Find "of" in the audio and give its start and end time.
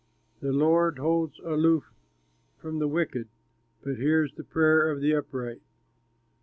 4.89-4.99